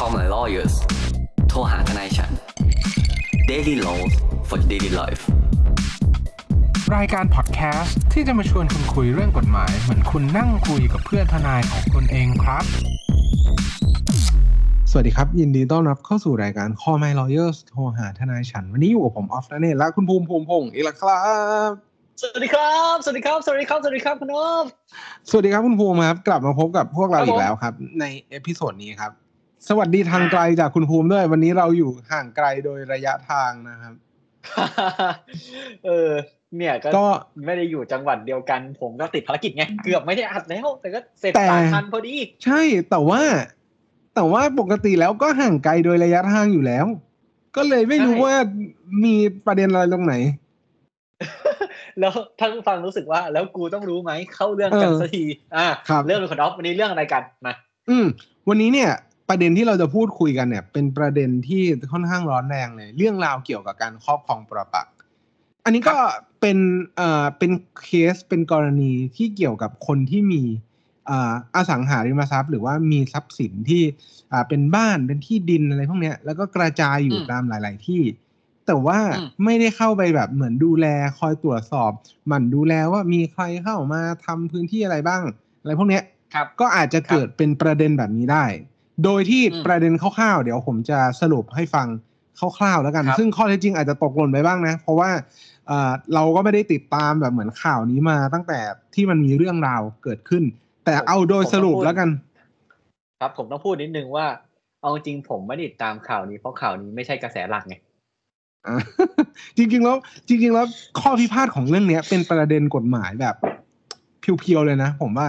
[0.00, 0.74] Call my lawyers
[1.48, 2.30] โทรหาทนายฉัน
[3.50, 4.12] Daily Laws
[4.48, 5.22] for Daily Life
[6.96, 12.64] รายการพอดแคสต์ที่จะมาชวนคุณคุยเรื่องกฎหมาย เหมือนคุณนั่งคุยกับเพื่อนทนายของคุณเองครับ
[14.90, 21.22] สวัสดีครับ ยินดีต้อนรับเข้าสู่รายการ Call My Lawyers โทรหาทนายฉัน วันนี้อยู่กับผมออฟนั่นเองและคุณภูมิภูมิพงศ์อีกแล้วครั
[21.68, 21.70] บ
[22.20, 24.64] สวัสดีครับ สวัสดีครับ สวัสดีครับ สวัสดีครับคุณอ๊อฟ
[25.30, 29.12] สวัสดีครับคุณภูมิครับ กลับมาพบกับพวกเราครับอีกแล้วครับผม ใน episode นี้ครับ
[29.68, 33.94] สวัสดีทางไกลจากคุณภูมิด้วย วันนี้เราอยู่ห่างไกลโดยระยะทางนะครับ
[35.86, 36.10] เออ
[36.56, 37.06] เนี่ยก็ก็
[37.44, 42.60] ไม่ได้อยู่จังหวัดเดียวกัน ผมก็ติดภารกิจไง เกือบไม่ได้อัดแล้ว แต่ก็เสร็จแต่สามทันพอดี ใช่
[42.90, 43.22] แต่ว่า
[44.14, 46.86] แต่ว่าปกติแล้วก็ห่างไกลโดยระยะทางอยู่แล้ว
[47.56, 48.36] ก็เลยไม่รู้ใช่ว่า
[49.04, 49.14] มี
[49.46, 50.14] ประเด็นอะไรตรงไหน
[52.00, 55.24] แล้วท่านผู้ฟังรู้สึกว่า แล้วกูต้องรู้ไหมเข้าเรื่องกันเออสักที
[55.56, 57.52] อ่าครับเรื่องของคุณอ๊อฟวันนี้เรื่องอะไรกันมา
[57.90, 58.06] อืม
[58.48, 58.90] วันนี้เนี่ย
[59.28, 64.92] ประเด็นที่เราจะพูดคุยกันเนี่ย เป็นประเด็นที่ค่อนข้างร้อนแรงเลย เรื่องราวเกี่ยวกับการครอบครองปรปักษ์
[65.64, 65.98] อันนี้ก็
[66.40, 66.58] เป็น
[66.96, 67.50] เอ่อเป็น
[67.84, 70.42] เคสเป็นกรณีที่เกี่ยวกับคนที่มี
[71.10, 73.82] อ่าอสังหาริมทรัพย์ หรือว่ามีทรัพย์สินที่
[74.32, 78.02] อ่าเป็นบ้านเป็นที่ดินอะไรพวกเนี้ยแล้วก็กระจายอยู่อืมตามหลาย ๆ ที่
[78.66, 80.86] แต่ว่าอืมไม่ได้เข้าไปแบบเหมือนดูแล
[81.18, 81.92] คอยตรวจสอบ
[82.26, 85.22] หมั่นดูแลว่ามีใครเข้ามาทำพื้นที่อะไรบ้าง
[85.60, 86.02] อะไรพวกเนี้ย
[86.34, 88.44] ครับก็อาจจะเกิดเป็นประเด็นแบบนี้ได้
[89.04, 91.86] โดยที่อืมประเด็นคร่าวๆ เดี๋ยวผมจะสรุปให้ฟัง
[92.58, 95.10] คร่าวๆแล้วกันครับซึ่งข้อเท็จจริงอาจจะตกหล่นไปบ้างนะ เพราะว่า
[95.66, 98.58] เอ่อเราก็ไม่ได้ติดตามแบบเหมือนข่าวนี้มาตั้งแต่
[98.94, 100.42] ที่มันมีเรื่องราวเกิดขึ้น
[100.84, 102.08] แต่เอาโดยสรุปแล้วกัน
[103.20, 104.26] ครับผมต้องพูดนิดนึงว่า
[104.82, 107.74] เอาจริงผมไม่ได้ติดตามข่าวนี้เพราะข่าวนี้ไม่ใช่กระแสหลักไง
[108.66, 108.76] อ่า
[109.56, 109.96] จริงๆแล้ว
[110.28, 110.66] จริง ๆ แล้ว
[111.00, 113.34] ข้อพิพาทของเรื่องเนี้ย เป็นประเด็นกฎหมายแบบ
[114.20, 115.28] เพียวๆเลยนะผมว่า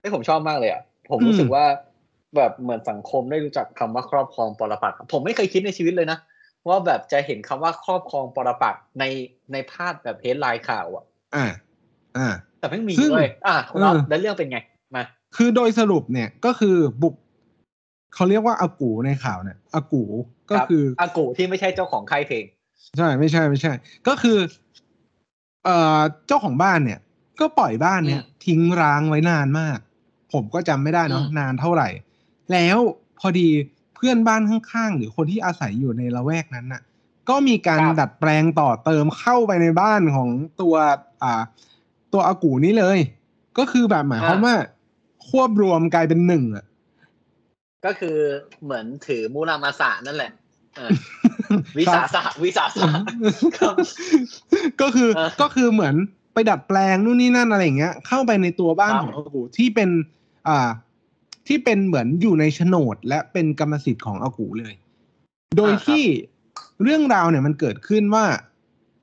[0.00, 1.64] ไอ้ยผมชอบมากเลยอะผมอืมรู้สึกว่า
[2.34, 6.18] แบบเหมือนสังคมได้รู้จักคำว่าครอบครองปรปักษ์ผมไม่เคยคิดในชีวิตเลยนะ
[6.68, 9.04] ว่าแบบจะเห็นคำว่าครอบครองปรปักษ์ใน
[9.52, 11.04] ในพาดแบบเฮดไลน์ข่าวอะ
[11.36, 11.46] อ่า
[12.16, 12.28] อ่า
[12.58, 14.58] แต่ไม่มีซึ่งเลยอะคุณอ๊อฟเออแล้วเรื่องเป็นไง
[14.94, 15.02] มา
[15.36, 17.14] คือโดยสรุปเนี่ยก็คือบุก
[18.14, 20.02] เขาเรียกว่าอากูในข่าวเนี่ยอากู
[20.50, 22.44] ก็รับคืออากูที่ไม่ใช่เจ้าของค่ายเพลง
[22.98, 23.72] ใช่ไม่ใช่ไม่ใช่
[24.08, 24.38] ก็คือ
[25.64, 27.00] เอ่อเจ้าของบ้านเนี่ย
[27.40, 29.78] ก็ปล่อยบ้านเนี่ยอืมทิ้งร้างไว้นานมาก
[30.32, 31.88] ผมก็จำไม่ได้เนาะอืมนานเท่าไหร่
[32.52, 32.78] แล้ว
[33.20, 33.48] พอดี
[33.94, 36.82] เพื่อนบ้านข้างๆ หรือคนที่อาศัยอยู่ในละแวกนั้นน่ะ
[37.28, 40.28] ก็มีการดัดแปลงต่อเติมเข้าไปในบ้านของ
[40.60, 40.74] ตัว
[41.22, 41.42] อ่า
[42.12, 42.98] ตัวอากูนี้เลย
[43.58, 44.54] ก็คือแบบหมายความว่า
[45.28, 46.64] ควบรวมกลายเป็นหนึ่งอะ
[47.86, 48.16] ก็คือ
[48.64, 50.32] เหมือนถือมูรามาสะนั่นแหละ
[50.76, 50.90] เออ
[51.78, 52.88] วิสาสะวิสาสะ
[53.58, 53.74] ครับ
[54.80, 55.94] ก็คือเออก็คือเหมือน
[56.32, 59.88] ไปดัดแปลงนู่นนี่นั่นอะไรอย่างเงี้ย เข้าไปในตัวบ้านครับ ของอากูที่เป็น
[60.48, 60.68] อ่า
[61.48, 64.74] ที่เป็นเหมือนอยู่ในโฉนด และเป็นกรรมสิทธิ์ของอากูเลย
[65.56, 66.02] โดยที่
[66.82, 68.26] เรื่องราวเนี่ยมันเกิดขึ้นว่า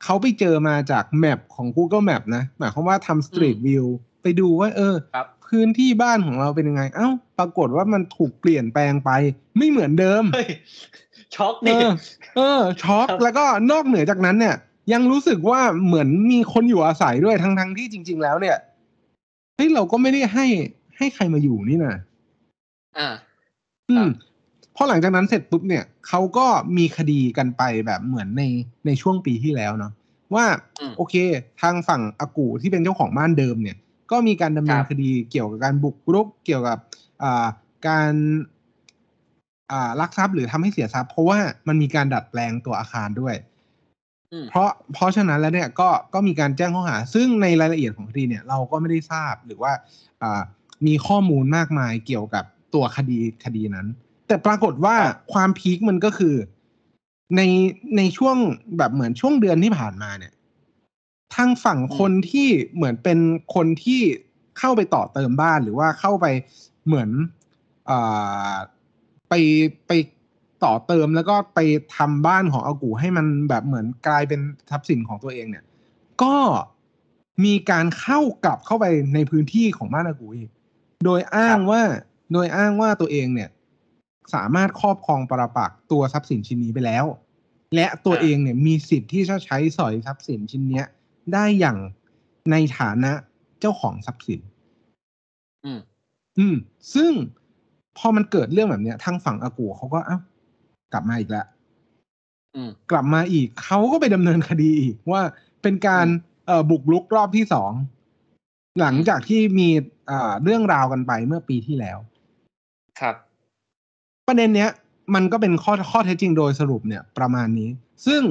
[0.03, 3.85] เขาไปเจอมาจากแมปของ Google Map นะ หมายความว่าทำ Street View
[4.23, 7.09] ไปดูว่า เออครับพื้นที่บ้านของเราเป็นยังไง เอ้า
[7.39, 9.11] ปรากฏว่ามันถูกเปลี่ยนแปลงไป
[9.57, 10.49] ไม่เหมือนเดิมเฮ้ย
[11.35, 11.89] ช็อกเอดิอ
[12.35, 14.55] เออช็อกครับแล้วก็นอกเหนือจากนั้นเนี่ย
[14.93, 18.57] ยังรู้สึกว่าเหมือนมีคนอยู่อาศัยด้วยทั้งทั้งๆที่จริง ๆ แล้วเนี่ย
[19.55, 20.45] เฮ้ยเราก็ไม่ได้ให้
[20.97, 21.95] ให้ใครมาอยู่นี่นะ
[22.97, 23.09] อ่า
[23.89, 24.09] อืครัมบ
[24.75, 28.43] พอหลังจากนั้นเสร็จปุ๊บเนี่ยเขาก็มีคดีกันไปแบบเหมือนใน
[28.85, 29.91] ในช่วงปีที่แล้วเนาะ
[30.35, 30.45] ว่า
[30.79, 31.15] อืมโอเค
[31.61, 33.77] ทางฝั่งอากูที่เป็นเจ้าของบ้านเดิมเนี่ย
[34.11, 36.77] ก็มีการดำเนินครับคดีเกี่ยวกับการบุกรุกเกี่ยวกับ
[37.23, 37.45] อ่า
[37.87, 38.13] การ
[39.71, 43.35] อ่าลักทรัพย์หรือทำให้เสียทรัพย์ เพราะว่ามันมีการดัดแปลงตัวอาคารด้วย
[44.31, 49.71] อืมเพราะเพราะฉะนั้นแล้วเนี่ยก็ก็มีการแจ้งข้อหา ซึ่งในรายละเอียดของคดีเนี่ย เราก็ไม่ได้ทราบหรือว่า
[50.21, 50.41] อ่า
[50.87, 53.88] มีข้อมูลมากมายเกี่ยวกับ ตัวคดีคดีนั้น
[54.28, 54.95] แต่ปรากฏว่า
[55.34, 56.35] ความพีคมันก็คือ
[57.35, 57.41] ใน
[57.97, 58.38] ในช่วง
[58.78, 60.34] แบบเหมือนช่วงเดือนที่ผ่านมาเนี่ย
[61.35, 63.19] ทางฝั่งคนที่เหมือนเป็น
[63.56, 64.01] คนที่
[64.59, 66.25] เข้าไปต่อเติมบ้านหรือว่าเข้าไป
[66.85, 67.09] เหมือน
[67.89, 68.53] อ่า
[69.30, 69.33] ไป
[69.88, 69.92] ไป
[70.63, 71.59] ต่อเติมแล้วก็ไป
[71.95, 75.65] ทำบ้านของอากูให้มันแบบเหมือนกลายเป็นทรัพย์สินของตัวเองเนี่ย
[76.24, 76.36] ก็
[77.45, 80.50] มีการเข้ากลับเข้าไปในพื้นที่ของบ้านอากูอีก
[81.06, 81.81] โดยอ้างว่า
[82.33, 83.50] โดยอ้างว่าตัวเองเนี่ย
[84.33, 87.06] สามารถครอบครองปรปักษ์ตัวทรัพย์สินชิ้นนี้ไปแล้ว
[87.75, 90.85] และตัวเองเนี่ยมีสิทธิ์ที่จะใช้สอยทรัพย์สินชิ้นเนี้ย
[91.33, 91.77] ได้อย่าง
[92.51, 93.12] ในฐานะ
[93.59, 94.41] เจ้าของทรัพย์สิน
[95.65, 95.80] อืม
[96.38, 96.56] อืม
[96.94, 97.12] ซึ่ง
[97.97, 100.18] พอมันเกิดเรื่องแบบเนี้ยทางฝั่งอากูเขาก็เอ้า
[100.94, 101.45] กลับมาอีกแล้ว
[102.56, 105.21] อืมกลับมาอีกเขาก็ไปดำเนินคดีอีกว่า
[105.62, 106.07] เป็นการ
[106.47, 107.71] เอ่อบุกรุกรอบที่สอง
[108.80, 109.69] หลังจากที่มี
[110.09, 111.97] อ่าเรื่องราวกันไปเมื่อปีที่แล้ว
[113.00, 113.16] ครับ
[114.28, 114.69] ประเด็นเนี้ย
[115.16, 117.69] มันก็เป็นข้อข้อเท็จจริงโดยสรุปเนี่ยประมาณนี้
[118.06, 118.22] ซึ่ง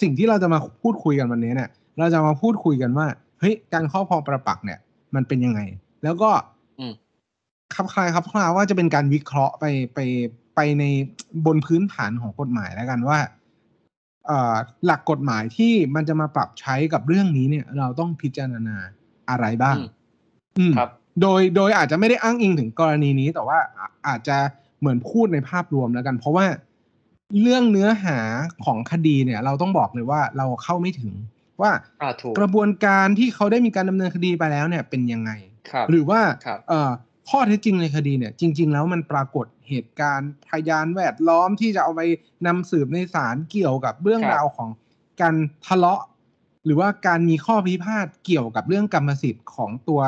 [0.00, 3.06] สิ่งที่เราจะมาพูดคุยกันวันนี้เนี่ย เราจะมาพูดคุยกันว่า
[3.40, 4.78] เฮ้ยการครอบครองประปักษ์เนี่ย
[5.14, 5.60] มันเป็นยังไง
[6.04, 6.30] แล้วก็
[6.80, 6.92] อืม
[7.74, 9.64] ครับคลายครับคลาว่าจะเป็นการวิเคราะห์ไป
[9.94, 9.98] ไป
[10.56, 10.84] ไปใน
[11.46, 13.18] บนพื้นฐานของกฎหมายแล้วกันว่า
[14.26, 14.54] เอ่อ
[14.84, 18.76] หลักกฎหมายที่มันจะมาปรับใช้กับเรื่องนี้เนี่ย เราต้องพิจารณา
[19.30, 19.88] อะไรบ้างอืม
[20.58, 20.90] อืมครับ
[21.22, 24.36] โดยโดยอาจจะไม่ได้อ้างอิงถึงกรณีนี้ แต่ว่าอาอาจจะ
[24.80, 26.46] เหมือนพูดในภาพรวมแล้วกัน เพราะว่า
[27.40, 28.18] เรื่องเนื้อหา
[28.64, 31.12] ของคดีเนี่ย เราต้องบอกเลยว่าเราเข้าไม่ถึง
[31.60, 31.70] ว่า
[32.02, 35.30] อ่าถูกกระบวนการที่เขาได้มีการดำเนินคดีไปแล้วเนี่ยเป็นยังไง
[35.70, 36.90] ครับหรือว่าครับเอ่อ
[37.30, 42.00] ข้อเท็จจริงในคดีเนี่ย จริง ๆ แล้วมันปรากฏเหตุการณ์พยานแวดล้อมที่จะเอาไป
[42.46, 44.68] นำสืบในศาลเกี่ยวกับเรื่องครับราวของ
[45.20, 45.34] การ
[45.66, 46.02] ทะเลาะ
[46.64, 50.00] หรือว่าการมีข้อพิพาทเกี่ยวกับเรื่องกรรมสิทธิ์ของตัว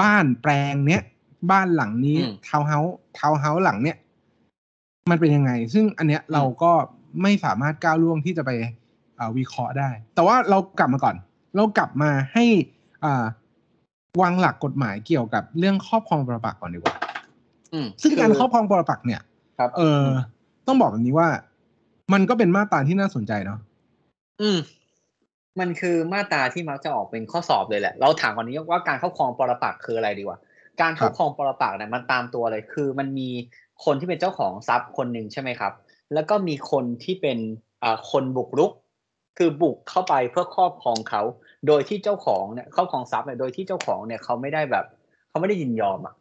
[0.00, 1.02] บ้านแปลงเนี้ย
[1.50, 3.96] บ้านหลังนี้อืมทาวน์เฮาส์ทาวน์เฮาส์หลังเนี้ย
[5.10, 6.72] มันเป็นยังไง ซึ่งอันเนี้ยเราก็
[7.22, 8.50] ไม่สามารถก้าวล่วงที่จะไป
[9.16, 11.16] เอ่อวิเคราะห์ได้ แต่ว่าเรากลับมาก่อน
[11.56, 12.44] เรากลับมาให้
[13.04, 13.24] อ่า
[14.22, 16.94] วางหลักกฎหมายเกี่ยวกับเรื่องครอบครองปรปักษ์ก่อนดีกว่า
[17.72, 19.20] อืมซึ่งการครอบครองปรปักษ์เนี่ย
[19.58, 20.04] ครับเออ
[20.66, 21.28] ต้องบอกแบบนี้ว่า
[22.12, 23.58] มันก็เป็นมาตราที่น่าสนใจเนาะ
[24.40, 24.48] อื
[25.58, 30.38] มมันคือมาตราที่มักจะออกเป็นข้อสอบเลยแหละ เราถามก่อนนี้ว่าการครอบครองปรปักษ์คืออะไรดีกว่า
[30.80, 33.28] การครอบครองปรปักษ์เนี่ยมันตามตัวเลยคือ มันมี
[33.84, 35.72] คนที่เป็นเจ้าของทรัพย์คนหนึ่งใช่ไหมครับ
[36.14, 37.38] แล้วก็มีคนที่เป็น
[37.82, 38.72] อ่าคนบุกรุก
[39.38, 41.22] คือบุกเข้าไปเพื่อครอบครองเขา
[41.66, 44.84] โดยที่เจ้าของเนี่ยครอบครองทรัพย์เนี่ยโดยที่เจ้าของเนี่ยเขาไม่ได้แบบ
[45.28, 46.14] เขาไม่ได้ยินยอมอะ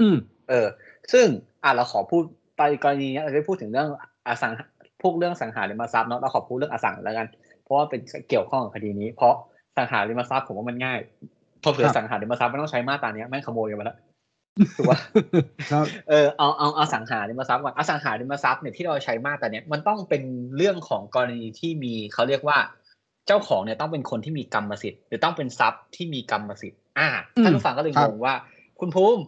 [0.00, 0.16] อืม
[0.48, 0.66] เออ
[1.12, 1.26] ซึ่ง
[1.64, 2.22] อะเราขอพูด
[2.56, 3.88] ไปกรณีเนี้ยเราได้พูดถึงเรื่อง
[4.26, 4.66] อสังหา
[5.02, 7.26] พวกเรื่องสังหาริมทรัพย์เนาะเราขอพูดเรื่องอสังแล้วกัน
[7.66, 9.34] เพราะว่าเป็นเกี่ยวข้องกับคดีนี้ เพราะ
[9.76, 10.98] สังหาริมทรัพย์ผมว่ามันง่าย
[11.62, 13.98] พอเผื่อครับสังหาริมทรัพย์ไม่ต้องใช้มาตราเนี้ยแม่งขโมยกันมาแล้ว
[14.76, 14.98] ถูกป่ะ
[15.72, 20.22] ครับเออเอาเอาเอาสังหาริมทรัพย์ก่อนอสังหาริมทรัพย์เนี่ยที่เราใช้มาตราเนี้ยมันต้องเป็น
[20.56, 22.58] เรื่องของกรณีที่มีเขาเรียกว่า
[23.26, 27.08] เจ้าของเนี่ยต้องเป็นคนที่มีกรรมสิทธิ์หรือต้องเป็นทรัพย์ที่มีกรรมสิทธิ์อ่า
[27.42, 28.34] ท่านผู้ฟังก็เลยครังบงว่า
[28.80, 29.22] คุณภูมิ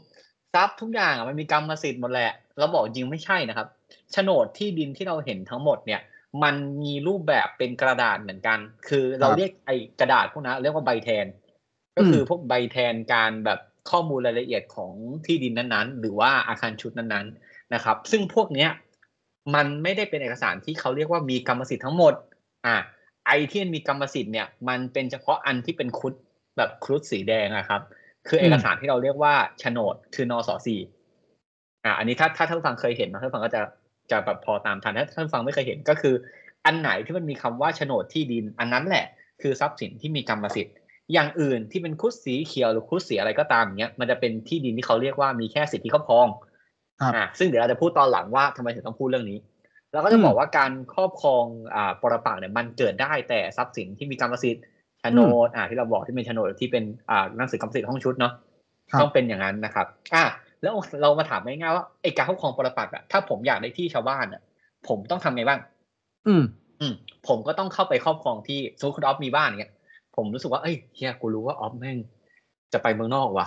[0.55, 3.67] ทรัพย์ทุกอย่างอะมันมีกรรมสิทธิ์หมดแหละเราบอกจริงไม่ใช่นะครับ
[4.12, 6.00] โฉนดที่ดินที่เราเห็นทั้งหมดเนี่ย
[6.42, 8.58] มันมีรูปแบบเป็นกระดาษเหมือนกัน
[8.88, 11.26] คือเราเรียกไอ้กระดาษพวกนั้นเรียกว่าใบแทน
[11.96, 13.58] ก็คือพวกใบแทนการแบบ
[13.90, 14.92] ข้อมูลรายละเอียดของ
[15.26, 18.70] ที่ดินนั้นๆ หรือว่าอาคารชุดนั้นๆนะครับ ซึ่งพวกเนี้ย
[19.54, 22.14] มันไม่ได้เป็นเอกสารที่เขาเรียกว่ามีกรรมสิทธิ์ทั้งหมด
[22.66, 22.76] อ่า
[23.26, 26.14] ไอที่มันมีกรรมสิทธิ์เนี่ยมันเป็นเฉพาะอันที่เป็นครุฑ
[26.56, 27.82] แบบครุฑสีแดงอะครับ
[28.28, 30.80] คือเอกสารที่เราเรียกว่าโฉนดคือนสสี่
[31.84, 33.62] อ่าอันนี้ถ้าถ้าท่านผู้ฟังเคยเห็นนะท่านผู้ฟังก็จะ
[34.10, 36.14] จะแบบพอตามทันถ้าท่านผู้ฟังไม่เคยเห็นก็คือ
[36.66, 39.05] อันไหนที่มันมีคำว่าโฉนดที่ดิน อันนั้นแหละ
[39.43, 40.75] คือทรัพย์สินที่มีกรรมสิทธิ์
[41.12, 46.28] อย่างอื่นที่เป็นครุฑสีเขียวหรือครุฑสีอะไรก็ตามอย่างเงี้ยมันจะเป็นที่ดินที่เขาเรียกว่ามีแค่สิทธิครอบครอง
[47.00, 49.38] ครับอ่าซึ่งเดี๋ยวเราจะพูดตอนหลังว่าทำไมถึงต้องพูดเรื่องนี้
[49.93, 51.44] เราก็จะอืมบอกว่าการครอบครอง
[51.75, 54.64] อ่าปรปักษ์เนี่ยมันเกิดได้แต่ทรัพย์สินที่มีกรรมสิทธิ์
[55.00, 58.32] โฉนดอ่าที่เราบอกที่เป็นโฉนดที่เป็นอ่าหนังสือกรรมสิทธิ์ห้องชุดเนาะ
[58.90, 60.25] ครับต้องเป็นอย่างนั้นนะครับ อะ
[60.62, 60.72] แล้ว
[61.02, 64.43] เรามาถามง่ายๆว่าไอการครอบครองปรปักษ์อะถ้าผมอยากได้ที่ชาวบ้านอะ
[64.88, 65.60] ผมต้องทำไงบ้าง
[66.26, 66.43] อืม
[66.81, 66.94] อืม
[67.28, 69.72] ผมก็ต้องเข้าไปครอบครองที่สมมติคุณออฟมีบ้านอย่างเงี้ย
[70.16, 71.99] ผมรู้สึกว่าเอ้ยเฮียกูรู้ว่าออฟแม่ง
[72.72, 73.46] จะไปเมืองนอกว่ะ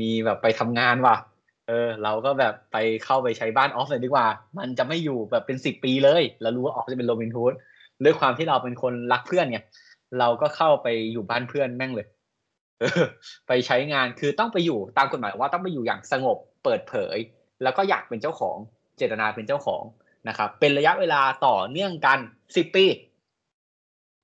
[0.00, 1.16] มีแบบไปทำงานว่ะ
[1.68, 4.26] เออ เราก็แบบไปเข้าไปใช้บ้านออฟเลยดีกว่า
[4.58, 7.54] มันจะไม่อยู่แบบเป็นสิบปีเลยเรารู้ว่าออฟจะเป็นโรบินฮูด
[8.04, 9.58] ด้วยความที่เราเป็นคนรักเพื่อนไง
[10.18, 12.13] เราก็เข้าไปอยู่บ้านเพื่อนแม่งเลยเออ
[13.48, 17.16] ไปใช้งานคือต้องไปอยู่ตามกฎหมายว่าต้องไปอยู่อย่างสงบเปิดเผย
[17.62, 18.56] แล้วก็อยากเป็นเจ้าของ
[18.96, 19.82] เจตนาเป็นเจ้าของ
[20.28, 22.18] นะครับ เป็นระยะเวลาต่อเนื่องกัน
[22.56, 22.86] สิบปี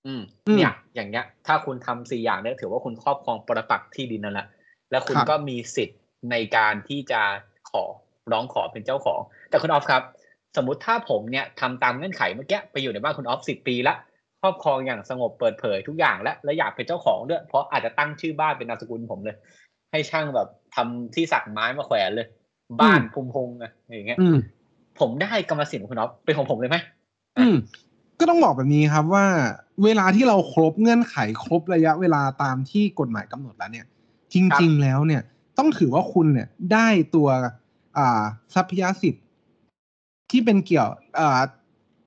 [0.06, 4.46] อืมอืมเนี่ย อย่างเงี้ย ถ้าคุณทำสี่อย่างเนี่ยถือว่าคุณครอบครองปรปักษ์ที่ดินนั่นแหละ
[4.90, 5.98] แล้วคุณครับก็มีสิทธิ์
[6.30, 7.20] ในการที่จะ
[7.70, 7.84] ขอ
[8.32, 10.02] ร้องขอเป็นเจ้าของ แต่คุณออฟครับ
[10.56, 13.94] สมมติถ้าผมเนี่ยทำตามเงื่อนไขเมื่อกี้ไปอยู่ในบ้านคุณออฟสิบปีละ
[14.40, 19.36] ครอบครองอย่างสงบเปิดเผยทุกอย่างและและอยากเป็นเจ้าของด้วย เพราะอาจจะตั้งชื่อบ้านเป็นนามสกุลผมเลย
[19.92, 22.26] ให้ช่างแบบทำที่สักไม้มาแขวนเลย
[22.80, 24.36] บ้านพุมพงอะอย่างเงี้ยอืม
[25.00, 26.76] ผมได้กรรมสิทธิ์ของคุณออฟเป็นของผมเลยไหม
[27.38, 27.56] อืม
[28.18, 29.26] ก็ต้องบอกแบบนี้ครับว่า
[29.84, 33.86] เวลาที่เราครบเงื่อนไขครบระยะเวลาตามที่กฎหมายกำหนดแล้วเนี่ย
[34.32, 35.22] จริง ๆ แล้วเนี่ย
[35.58, 37.28] ต้องถือว่าคุณเนี่ยได้ตัว
[37.98, 38.22] อ่า
[38.54, 39.24] ทรัพยสิทธิ์
[40.30, 40.88] ที่เป็นเกี่ยว
[41.20, 41.40] อ่า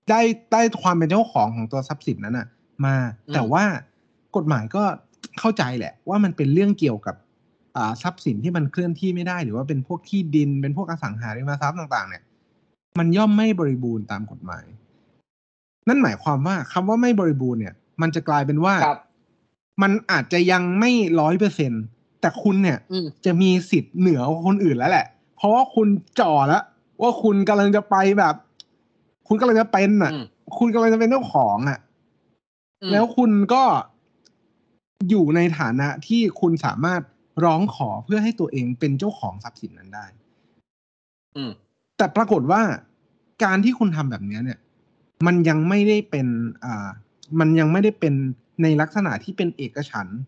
[0.09, 2.47] ได้ได้ความเป็นเจ้าของของตัวทรัพย์สินนั้นน่ะ
[2.85, 2.95] มา
[3.33, 3.63] แต่ว่า
[4.35, 4.83] กฎหมายก็
[5.39, 7.15] เข้าใจแหละ ว่ามันเป็นเรื่องเกี่ยวกับ
[7.77, 12.23] อ่าทรัพย์สินที่มันเคลื่อนที่ไม่ได้ หรือว่าเป็นพวกที่ดินเป็นพวกอสังหาริมทรัพย์ต่าง ๆ เนี่ย
[12.99, 14.65] มันย่อมไม่บริบูรณ์ตามกฎหมาย
[15.87, 18.99] นั่นหมายความว่าคำว่าไม่บริบูรณ์เนี่ย มันจะกลายเป็นว่าครับ
[19.81, 21.71] มันอาจจะยังไม่ร้อยเปอร์เซ็น
[22.21, 25.05] แต่คุณเนี่ยอืมจะมีสิทธิ์เหนือกว่าคนอื่นแล้วแหละ
[25.37, 25.87] เพราะว่าคุณ
[26.19, 26.63] จ่อแล้ว
[27.01, 28.35] ว่าคุณกำลังจะไปแบบ
[29.27, 30.25] คุณกำลังจะเป็นอะอืม
[30.57, 31.79] คุณกำลังจะเป็นเจ้าของอะ
[32.81, 33.63] อืมแล้วคุณก็
[35.09, 37.01] อยู่ในฐานะที่คุณสามารถ
[37.45, 40.05] ร้องขอเพื่อให้ตัวเองเป็นเจ้าของทรัพย์สินนั้นได้
[41.35, 41.51] อืม
[41.97, 42.61] แต่ปรากฏว่า
[43.43, 44.59] การที่คุณทำแบบเนี้ยเนี่ย
[45.25, 46.27] มันยังไม่ได้เป็น
[46.63, 46.89] อ่า
[47.39, 48.13] มันยังไม่ได้เป็น
[48.61, 50.19] ในลักษณะที่เป็นเอกฉันท์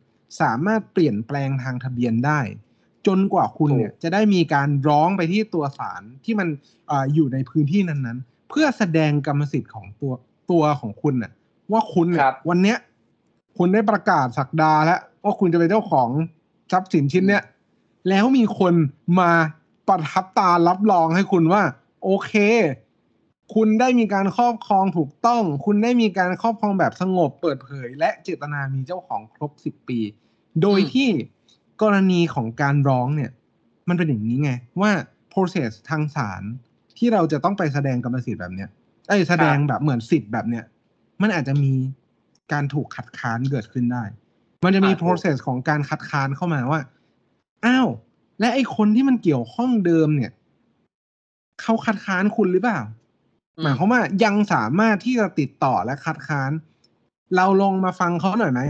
[0.42, 2.40] สามารถเปลี่ยนแปลงทางทะเบียนได้
[3.08, 6.48] จนกว่าคุณเนี่ย จะได้มีการร้องไปที่ตัวศาลที่มัน
[6.92, 10.14] อาอยู่ในพื้นที่นั้นๆเพื่อแสดงกรรมสิทธิ์ของตัว
[10.52, 11.32] ตัวของคุณน่ะ
[11.72, 12.78] ว่าคุณเนี่คยรับวันเนี้ย
[13.58, 16.10] คุณได้ประกาศสักดาแล้วว่าคุณจะเป็นเจ้าของ
[16.72, 17.44] ทรัพย์สินชิ้นเนี้ย
[18.10, 18.74] แล้วมีคน
[19.20, 19.32] มา
[19.88, 21.64] ประทับตารับรองให้คุณว่า
[22.04, 22.34] โอเค
[23.56, 30.00] คุณได้มีการครอบครองถูกต้อง คุณได้มีการครอบครองแบบสงบเปิดเผย และเจตนามีเจ้าของครบสิบปี
[30.62, 31.10] โดยอืมที่
[31.82, 33.32] กรณีของการร้องเนี่ย
[33.88, 34.92] มันเป็นอย่างนี้ไง ว่า
[35.34, 36.44] process ทางศาล
[36.98, 38.70] ที่เราจะต้องไปแสดงกรรมสิทธิ์แบบเนี้ย
[39.08, 40.64] ไอ้ยแสดงแบบเหมือนสิทธิ์แบบเนี้ย
[41.22, 41.74] มันอาจจะมี
[42.52, 44.04] การถูกคัดค้านเกิดขึ้นได้
[44.66, 46.82] มันจะมีอ่าถูก process ของการคัดค้านเข้ามาว่า
[47.66, 47.88] อ้าว
[48.40, 50.32] และไอ้คนที่มันเกี่ยวข้องเดิมเนี่ย
[51.62, 52.82] เขาคัดค้านคุณหรือเปล่า
[53.62, 56.52] หมายความว่ายังสามารถที่จะติดต่อและคัดค้าน
[57.36, 58.62] เราลองมาฟังเขาหน่อยไหม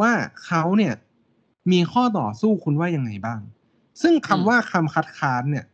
[0.00, 0.12] ว่า
[0.46, 0.94] เขาเนี่ย
[1.72, 3.40] มีข้อต่อสู้คุณว่ายังไงบ้าง
[4.02, 5.64] ซึ่งคำอืมว่าคำคัดค้านเนี่ย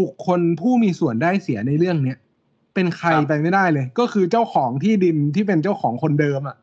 [0.00, 2.18] บุคคลผู้มีส่วนได้เสียในเรื่องเนี้ย
[2.74, 6.56] เป็นใครครับไปไม่ได้เลย ก็คือเจ้าของที่ดินที่เป็นเจ้าของคนเดิมอะ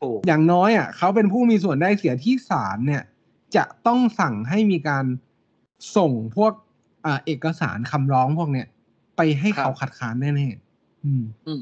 [0.00, 3.02] ถูกอย่างน้อยอะเขาเป็นผู้มีส่วนได้เสียที่ศาลเนี่ย
[3.56, 5.04] จะต้องสั่งให้มีการ
[5.96, 6.52] ส่งพวก
[7.04, 8.66] อ่าเอกสารคำร้องพวกเนี้ย
[9.16, 11.60] ไปให้เขาคัดค้านแน่ๆอืมอืม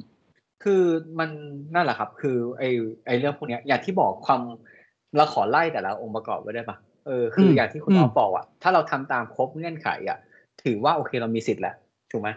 [0.65, 0.83] คือ
[1.19, 1.31] มัน
[1.75, 2.63] นั่นแหละครับ คือไอ
[3.07, 4.41] ไอเรื่องพวกเนี้ย อย่างที่บอกความ
[5.17, 6.77] เราขอไล่แต่ละองค์ประกอบไว้ได้ปะ
[7.07, 10.19] เออคืออมอย่างที่คุณอืมออฟบอกอะถ้าเราทำตามครบเงื่อนไขอะ
[10.63, 11.75] ถือว่าโอเคเรามีสิทธิ์แหละ
[12.11, 12.29] ถูกไหม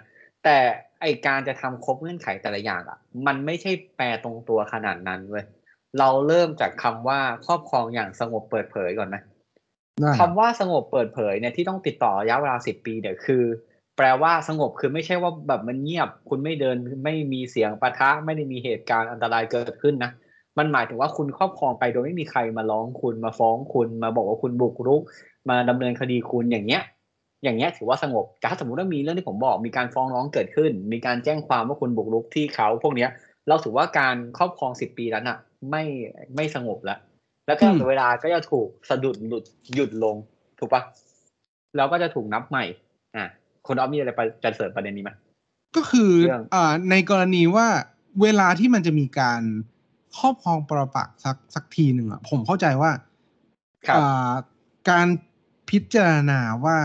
[0.44, 0.58] แต่
[1.02, 2.98] ไอการจะทำครบเงื่อนไขแต่ละอย่างอะ
[3.28, 5.46] มันไม่ใช่แปลตรงตัวขนาดนั้นเว้ย
[6.00, 9.16] เราเริ่มจากคำว่าครอบครองอย่างสงบเปิดเผยก่อนไหม
[10.02, 13.44] ได้คำว่าสงบเปิดเผยเนี่ยที่ต้องติดต่อระยะเวลาสิบปีเนี่ยคือ
[13.98, 20.12] แปลว่าสงบคือไม่ใช่ว่าแบบมันเงียบ คุณไม่เดินไม่มีเสียงปะทะไม่ได้มีเหตุการณ์อันตรายเกิดขึ้นนะ
[20.58, 25.02] มันหมายถึงว่าคุณครอบครองไปโดยไม่มีใครมาร้องคุณมาฟ้องคุณมาบอกว่าคุณบุกรุก
[25.50, 26.84] มาดำเนินคดีคุณอย่างเงี้ย
[27.44, 33.10] อย่างเงี้ยถือว่าสงบแต่ถ้าสมมติว่ามีเรื่องที่ผมบอกมีการฟ้องร้องเกิดขึ้น มีการแจ้งความว่าคุณบุกรุกที่เขาพวกเนี้ย
[33.48, 35.38] เราถือว่าการครอบครองสิบปีนั้นอะ
[35.70, 35.84] ไม่
[36.36, 37.00] ไม่สงบแล้ว
[37.48, 40.16] แล้วก็อืมเวลาก็จะถูกสะดุดหลุดหยุดลง
[40.60, 40.82] ถูกปะ
[41.76, 42.66] แล้วก็จะถูกนับใหม่
[43.16, 43.26] อะ
[43.68, 45.12] คุณออฟมีอะไรไปจะเสริมประเด็นนี้ไหม
[45.76, 47.68] ก็คือเรื่องอ่าในกรณีว่า
[48.22, 49.42] เวลาที่มันจะมีการ
[50.18, 52.92] ครอบครองปรปักษ์สักสักทีหนึ่งอะผมเข้าใจว่า
[53.88, 54.32] ครับอ่า
[54.90, 55.08] การ
[55.70, 56.78] พิจารณาว่า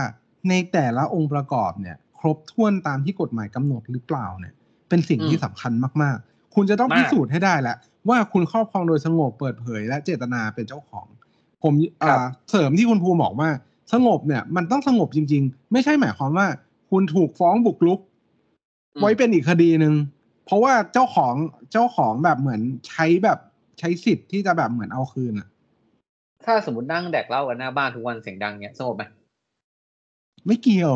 [0.49, 4.53] ในแต่ละองค์ประกอบเนี่ย ครบถ้วนตามที่กฎหมายกำหนดหรือเปล่าเนี่ย
[4.89, 5.71] เป็นสิ่งที่สำคัญ
[6.01, 7.75] มากๆ คุณจะต้องมากพิสูจน์ให้ได้แหละ
[8.09, 11.07] ว่าคุณครอบครองโดยสงบเปิดเผย และเจตนาเป็นเจ้าของ
[11.63, 11.73] ผม
[12.03, 13.49] อ่าเสริมที่คุณภูมิบอกว่า
[13.93, 16.47] สงบเนี่ย มันต้องสงบจริง ๆ ไม่ใช่หมายความว่า
[16.91, 17.99] คุณถูกฟ้องบุกรุก
[18.95, 19.93] อืมไว้เป็นอีกคดีหนึ่ง
[20.45, 21.33] เพราะว่าเจ้าของ
[21.71, 23.39] เจ้าของแบบเหมือนใช้แบบ
[23.79, 25.47] ใช้สิทธิ์ที่จะแบบเหมือนเอาคืนอะ
[26.45, 29.03] ถ้าสมมตินั่งแดกเหล้ากันหน้าบ้านทุกวันเสียงดังเนี้ยสงบไหม
[30.47, 30.93] ไม่เกี่ยว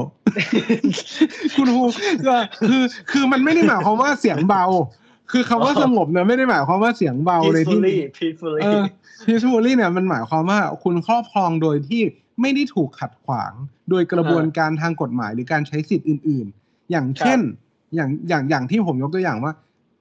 [1.55, 1.83] คุณครู
[2.27, 2.37] ก็
[2.69, 4.65] คือคือมันไม่ได้หมายความว่าเสียงเบา
[5.31, 8.83] คือคำว่าอ๋อสงบเนี่ยไม่ได้หมายความว่าเสียงเบาในที่ peacefully peacefully เออ
[9.25, 12.01] peacefully เนี่ยมันหมายความว่าคุณครอบครองโดยที่
[12.41, 13.51] ไม่ได้ถูกขัดขวาง
[13.89, 17.39] โดยกระบวนการทางกฎหมายหรือการใช้สิทธิ์อื่น ๆ อย่างเช่น
[17.95, 19.53] อย่างอย่างอย่างที่ผมยกตัวอย่างว่า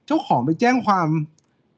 [0.07, 1.07] เจ้าของไปแจ้งความ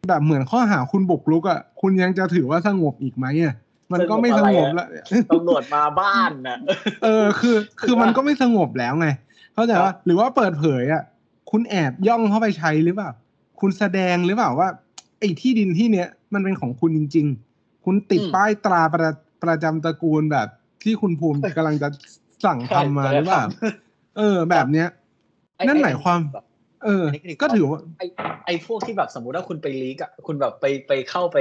[0.08, 3.56] แบบเหมือนข้อหาคุณบุกรุกอะคุณยังจะถือว่าสงบอีกไหมอะ
[3.94, 4.88] มันก็ไม่สงบแล้ว
[5.32, 6.58] ตำรวจมาบ้านนะ
[7.04, 9.08] เออคือ คือมันก็ไม่สงบแล้วไง
[9.54, 11.04] เข้าใจครัว่าบหรือว่าเปิดเผยอะ
[11.52, 13.10] คุณแอบย่องเข้าไปใช้หรือเปล่า
[13.60, 14.70] คุณแสดงหรือเปล่าว่า
[15.20, 19.12] ไอ้ที่ดินที่เนี้ยมันเป็นของคุณจริง ๆ คุณติดป้ายตราประ
[19.44, 20.48] ประจำตระกูลแบบ
[20.84, 21.90] ที่คุณภูมิกำลังจะ
[22.46, 23.44] สั่งทำมาหรือเปล่า
[24.18, 24.88] เออ แบบเนี้ย
[25.56, 26.44] ไอ้นั่นไอ้หมายความแบบ
[26.84, 28.04] เอออันนี้คือก็ถือว่าไอ
[28.46, 31.38] ไอพวกที่แบบสมมุติว่าคุณไปลีกอะคุณแบบไปไปเข้าไป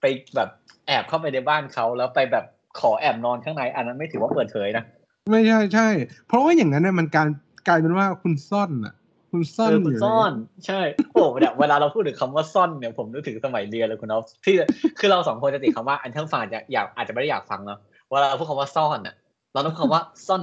[0.00, 0.04] ไป
[0.34, 0.48] แบบ
[0.90, 2.44] แอบเข้าไปในบ้านเขาแล้วไปแบบ
[2.80, 4.84] ขอแอบนอนข้างใน อันนั้นไม่ถือว่าเปิดเผยนะ
[5.30, 5.88] ไม่ใช่ใช่
[6.26, 7.28] เพราะว่าอย่างนั้นเนี่ยมันการ
[7.68, 8.94] กลายเป็นว่าคุณซ่อนอะ
[9.30, 10.32] คุณซ่อนเออคุณซ่อนอยู่
[10.66, 10.80] ใช่
[11.12, 14.54] โอ้เนี่ยเวลาเราพูดถึงคำว่าซ่อนเนี่ยผมนึกถึงสมัยเรียนเลยคุณอ๊อฟที่
[14.98, 17.78] คือเราสองคนจะติดคำว่า another fun fact อาจจะไม่ได้อยากฟังเนาะ
[18.10, 19.14] เวลาเราพูดคำว่าซ่อนอะ
[19.52, 20.42] เราต้องพูดคำว่าซ่อน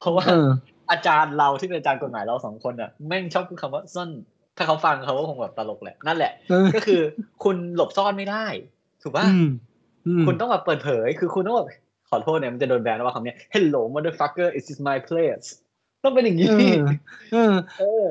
[0.00, 0.48] เพราะว่าเออ
[0.90, 4.10] อาจารย์เราที่เป็นอาจารย์กฎหมายเราสองคนอะแม่งชอบพูดคำว่าซ่อน
[4.56, 7.00] ถ้าเขาฟังเขาก็คงแบบตลกแหละนั่นแหละเออก็คือ
[7.44, 8.46] คุณหลบซ่อนไม่ได้
[9.02, 9.48] ถูกป่ะอืม
[10.06, 11.68] อืมคุณต้องแบบเปิดเผย คือคุณต้องแบบ
[12.08, 15.46] ขอโทษเนี่ยมันจะโดนแบนว่าคำเนี้ย Hello motherfucker is this my place
[16.04, 16.76] ต้องเป็นอย่างนี้เออ
[17.32, 18.04] เออเออ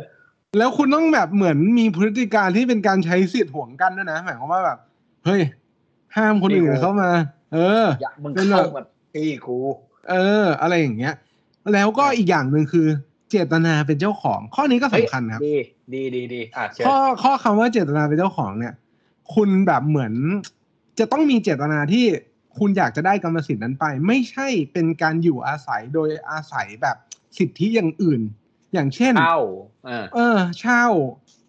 [0.57, 4.77] แล้วคุณต้องแบบเหมือนมีพฤติการที่เป็นการใช้สิทธิ์ห่วงกันด้วยนะหมายความว่าแบบ
[5.25, 5.41] เฮ้ย
[6.15, 7.09] ห้ามคนอื่นเข้ามา
[7.53, 8.83] เอออย่ามึงเป็นแบบเข้ามา
[9.13, 9.57] ที่กู
[10.09, 11.13] เออ อะไรอย่างเงี้ย
[11.73, 12.87] แล้วก็อีกอย่างหนึ่งคือ
[13.29, 15.55] เจตนาเป็นเจ้าของ ข้อนี้ก็สำคัญครับ ดี
[15.93, 18.73] ดีดีดีอะเชิญข้อข้อคำว่าเจตนาเป็นเจ้าของเนี่ย
[19.35, 20.13] คุณแบบเหมือน
[21.01, 22.05] จะต้องมีเจตนาที่
[22.57, 26.97] คุณอยากจะได้กรรมสิทธิ์นั้นไป ไม่ใช่เป็นการอยู่อาศัยโดยอาศัยแบบ
[27.37, 28.21] สิทธิอย่างอื่น
[28.73, 29.41] อย่างเช่นเข้า
[29.87, 30.83] อ่าเออ เช่า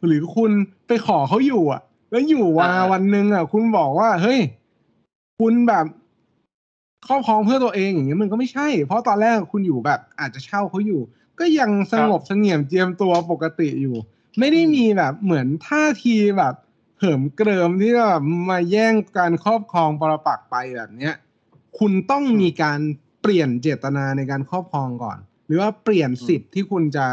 [0.07, 0.51] หรือคุณ
[0.87, 1.81] ไปขอเขาอยู่อะ
[2.11, 4.41] แล้วอยู่มาอ่าวันหนึ่งอะ คุณบอกว่า เฮ้ย
[5.41, 5.87] คุณแบบ
[7.09, 11.01] ครอบครองเพื่อตัวเองอย่างเงี้ยมันก็ไม่ใช่ เพราะตอนแรกคุณอยู่แบบ อาจจะเช่าเขาอยู่
[11.41, 13.97] ก็ยังสงบเสงี่ยมเจียมตัวปกติอยู่
[14.39, 16.55] ไม่ได้มีแบบเหมือนท่าทีแบบ
[17.03, 21.15] เหิมเกริมที่แบบมาแย่งการครอบครองปรปักษ์ไปแบบเนี้ย
[21.79, 22.81] คุณต้องมีการ
[23.23, 27.07] เปลี่ยนเจตนาในการครอบครองก่อน หรือว่าเปลี่ยนสิทธิ์ที่คุณจะ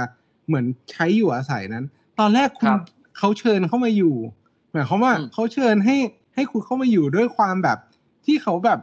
[0.48, 1.86] เหมือนใช้อยู่อาศัยนั้น
[2.20, 2.72] ตอนแรกคุณ
[3.18, 4.16] เขาเชิญเข้ามาอยู่
[4.72, 5.98] หมายความว่าเขาเชิญให้
[6.36, 7.78] ให้คุณเข้ามาอยู่ด้วยความแบบ
[8.26, 8.80] ที่เขาแบบ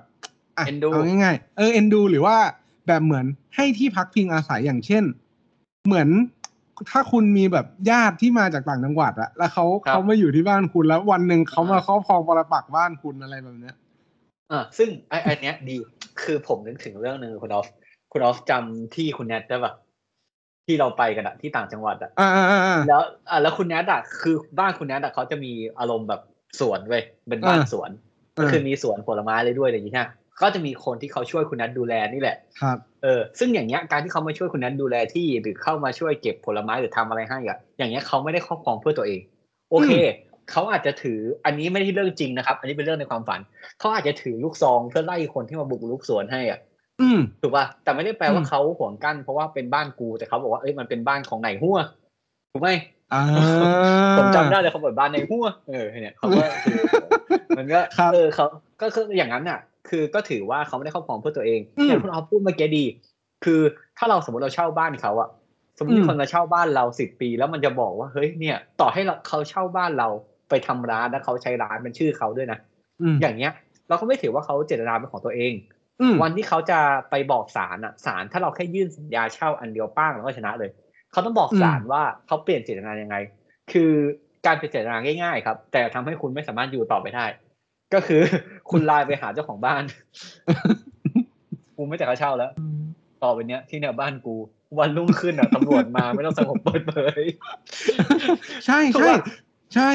[0.59, 2.37] อะเอาง่ายๆเออเอ็นดู หรือว่า
[2.87, 5.05] แบบเหมือนให้ที่พักพิงอาศัยอย่างเช่น
[5.87, 6.09] เหมือน
[6.91, 13.75] ถ้าคุณมีแบบญาติที่มาจากต่างจังหวัดอะแล้วเขาเขามาอยู่ที่บ้านคุณแล้ววันหนึ่งเขามาครอบครองปรปักษ์บ้านคุณอะไรแบบเนี้ย
[14.51, 15.77] อ่าซึ่งไอ้ไอ้เนี้ยดี
[16.23, 17.67] คือผมนึกถึงเรื่องหนึ่งคุณออฟ
[18.13, 19.73] คุณออฟจำที่คุณแนทได้ปะ
[20.67, 26.21] ที่เราไปกันอะที่ต่างจังหวัดอะอ่าอ่าอ่า แล้วอ่าแล้วคุณแนทอะคือบ้านคุณแนทอะเขาจะมีอารมณ์แบบ
[26.61, 27.91] สวนเว้ยเป็นบ้านอ่า สวน
[28.39, 30.09] ก็คือมีสวนผลไม้เลยด้วยอะไรอย่างเงี้ย
[30.41, 39.21] ก็จะมีคนที่เขาช่วยคุณแนทดูแลนี่แหละ ครับ เออ ซึ่งอย่างเงี้ยการที่เขามาช่วยคุณแนทดูแลที่หรือเข้ามาช่วยเก็บผลไม้หรือทำอะไรให้อะอย่างเงี้ยเขาไม่ได้ครอบครองเพื่อตัวเอง
[39.71, 39.91] โอเค
[40.51, 43.41] เขาอาจจะถืออันนี้ไม่ใช่เรื่องจริงนะครับ อันนี้เป็นเรื่องในความฝัน
[43.79, 46.59] เขาอาจจะถือลูกซองเพื่อไล่คนที่มาบุกรุกสวนให้อะ
[47.01, 51.79] อืมถูกป่ะแต่ไม่ได้แปลว่าอืมเขาห่วงกั้นเพราะว่าเป็นบ้านกูแต่เขาบอกว่าเอ้ยมันเป็นบ้านของไหนหัว
[52.53, 52.69] ถูกไหม
[53.13, 53.23] อ่า
[54.19, 56.79] ผมจำได้เลยเขาบอกบ้านในหัวเออเนี่ยเขาก็คือ
[57.59, 58.47] มันก็ครับเออเขา
[58.83, 62.85] ก็คืออย่างนั้นอะ คือก็ถือว่าเขาไม่ได้ครอบครองเพื่อตัวเองอืมอย่างคุณเอาพูดเมื่อกี้ดี
[63.45, 63.61] คือ
[63.99, 65.29] ถ้าเราสมมติเราเช่าบ้านเขาอะ
[65.79, 70.09] สมมติอืมีมคนมาเช่าบ้านเราสิบปี แล้วมันจะบอกว่าเฮ้ยเนี่ย ต่อให้เราเขาเช่าบ้านเรา
[70.49, 72.59] ไปทำร้านแล้วเขาใช้ร้านเป็นชื่อเขาด้วยนะ
[73.01, 73.53] อืมอย่างเงี้ย
[73.89, 75.53] เราก็ไม่ถือว่าเขาเจตนาเป็นของตัวเอง
[76.01, 76.79] อืมวันที่เขาจะ
[77.11, 80.71] ไปบอกศาลอะศาลถ้าเราแค่ยื่นสัญญาเช่าอันเดียวป้างเราก็ชนะเลย
[81.13, 83.17] เขาต้องบอกศาลว่าเขาเปลี่ยนเจตนายังไง
[83.73, 83.91] คือ
[84.47, 87.27] การเปลี่ยนเจตนาง่ายๆ ครับ แต่ทำให้คุณไม่สามารถอยู่ต่อไปได้
[87.95, 88.23] ก็คือ
[88.71, 89.83] คุณไลน์ไปหาเจ้าของบ้าน
[91.77, 92.51] กูไม่จ่ายค่าเช่าแล้ว
[93.23, 94.37] ต่อไปเนี้ยที่เนี่ยบ้านกู
[94.79, 97.23] วันรุ่งขึ้นอะตำรวจมาไม่ต้องสงบเปิดเผย
[98.67, 99.19] ใช่ถูกใช่ปะ
[99.75, 99.91] ใช่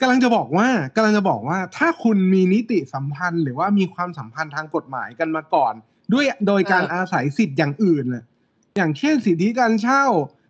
[0.00, 5.74] กำลังจะบอกว่ากำลังจะบอกว่า ถ้าคุณมีนิติสัมพันธ์หรือว่ามีความสัมพันธ์ทางกฎหมายกันมาก่อน
[6.12, 8.24] ด้วยโดยการอาศัยสิทธิ์อย่างอื่นน่ะ
[8.76, 10.04] อย่างเช่นสิทธิการเช่า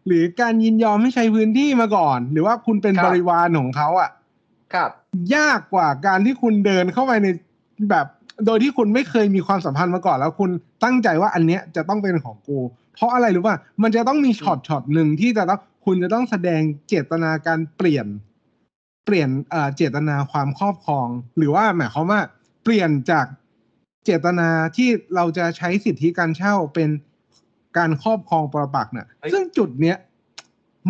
[0.06, 4.10] หรือการยินยอมให้ใช้พื้นที่มาก่อน หรือว่าคุณเป็นบริวารของเขาอะ
[4.74, 4.90] ครับ
[5.36, 7.26] ยากกว่าการที่คุณเดินเข้าไปใน
[7.90, 8.06] แบบ
[8.46, 10.50] โดยที่คุณไม่เคยมีความสัมพันธ์มาก่อน แล้วคุณ
[10.84, 12.58] ตั้งใจว่าอันเนี้ยจะต้องเป็นของกู
[12.94, 18.06] เพราะอะไรรู้ป่ะมันจะต้องมีช็อตช็อตหนึ่งที่จะต้องคุณจะต้องแสดงเจตนาการเปลี่ยน
[19.06, 22.20] เปลี่ยนเอ่อเจตนาความครอบครอง หรือว่าหมายความว่า
[22.64, 23.26] เปลี่ยนจาก
[24.04, 26.88] เจตนาที่เราจะใช้สิทธิการเช่าเป็น
[27.78, 29.96] การครอบครองปรปักษ์เนี่ยเฮ้ยซึ่งจุดเนี้ย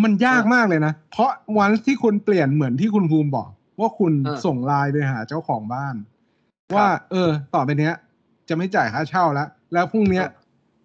[0.03, 3.49] มันยากมากเลยนะ เพราะวันที่คุณเปลี่ยนเหมือนที่คุณภูมิบอก
[3.81, 5.95] ว่าคุณเออส่งไลน์ไปหาเจ้าของบ้าน
[6.69, 7.95] ครับว่า เออ ต่อไปเนี้ย
[8.49, 10.25] จะไม่จ่ายค่าเช่าแล้วแล้วพรุ่งเนี้ย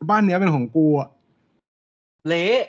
[0.10, 1.10] บ้านเนี้ยเป็นของกูอะ
[2.28, 2.62] เละ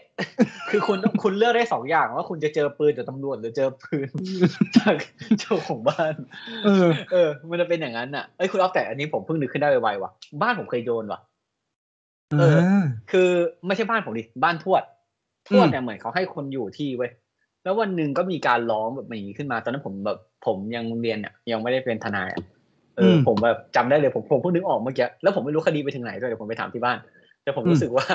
[0.71, 4.09] คือคุณคุณเลือกได้สองอย่างว่าคุณจะเจอปืนจากตำรวจหรือเจอปืน
[4.79, 4.97] จาก
[5.39, 6.15] เจ้าของบ้าน
[6.65, 10.11] เออ เออ มันจะเป็นอย่างนั้นอะเอ้ยคุณออฟแต่อันนี้ผมเพิ่งนึกขึ้นได้ไวๆว่ะ
[10.43, 11.21] บ้านผมเคยโดนว่ะ
[12.39, 12.59] เออ
[13.11, 13.29] คือ
[13.67, 14.83] ไม่ใช่บ้านผมดิบ้านทวด
[15.49, 17.11] ทวดเนี่ยเหมือนเขาให้คนอยู่ที่เว้ย
[17.65, 22.41] แล้ววันหนึ่งก็มีการร้องแบบอย่างนี้ขึ้นมา ตอนนั้นผมแบบผมยังเรียนเนี่ยยังไม่ได้เป็นทนายอะ
[22.97, 26.99] เอออมผมแบบจำได้เลยผมผมเพิ่งนึกออกเมื่อกี้แล้วผมไม่รู้คดีไปถึงไหนด้วยเดี๋ยวผมไปถามที่บ้าน
[27.43, 28.07] แต่ผมอืมรู้สึกว่า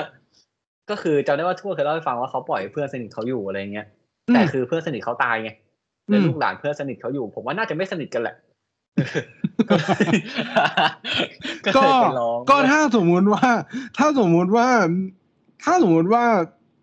[0.90, 3.86] ก็คือจำได้ว่าทวดเคยเล่าให้ฟังว่าเขาปล่อยเพื่อนสนิทเขาอยู่อะไรเงี้ย
[4.28, 5.50] อืมแต่คือเพื่อนสนิทเขาตายไง
[6.08, 8.34] แล้วอืมลูกหลานเพื่อนสนิทเขาอยู่ ผมว่าน่าจะไม่สนิทกันแหละ
[9.66, 10.06] ก็เลย
[11.64, 13.46] ก็เลยไปร้องก็ถ้าสมมุติว่า
[13.98, 14.68] ถ้าสมมุติว่า
[15.64, 16.24] ถ้าสมมุติว่า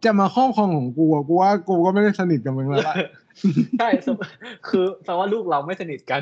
[0.06, 2.96] จะมาครอบครองของกูอะกูว่ากูก็ไม่ได้สนิทกับมึงแล้วล่ะ
[3.80, 4.16] ใช่สม
[4.68, 6.22] คือแปลว่าลูกเราไม่สนิทกัน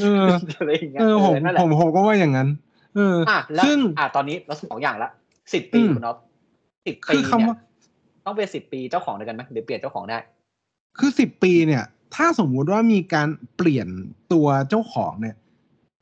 [0.00, 0.26] เออ
[0.58, 2.48] อะไรอย่างเงี้ยเออผมนั่นแหละผมผมก็ว่าอย่างนั้น
[2.96, 5.10] เอออะแล้วซึ่งอะตอนนี้เราสองอย่างละ
[5.52, 6.16] สิบปีอืมคุณน็อฟ
[6.86, 7.58] สิบคืปีอคำเนี่ยว่า
[8.24, 10.18] ต้องเป็นสิบปีเจ้าของเดียวกันไหมหรือเปลี่ยนเจ้าของได้
[10.98, 13.88] คือสิบปีเนี่ย ถ้าสมมุติว่ามีการเปลี่ยน
[14.32, 15.36] ตัวเจ้าของเนี่ย